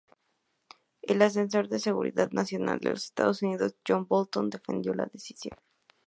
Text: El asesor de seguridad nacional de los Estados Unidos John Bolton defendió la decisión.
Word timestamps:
El 1.03 1.21
asesor 1.21 1.69
de 1.69 1.77
seguridad 1.77 2.31
nacional 2.31 2.79
de 2.79 2.89
los 2.89 3.03
Estados 3.05 3.43
Unidos 3.43 3.75
John 3.87 4.07
Bolton 4.07 4.49
defendió 4.49 4.95
la 4.95 5.05
decisión. 5.05 5.55